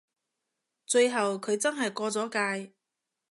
[0.87, 2.27] 最後佢真係過咗
[2.65, 2.73] 界